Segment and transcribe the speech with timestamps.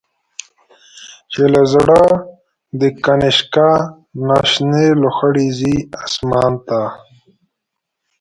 [1.31, 2.01] چی له زړه
[2.79, 6.81] د”کنشکا”نه، شنی لو خړی ځی آسمان ته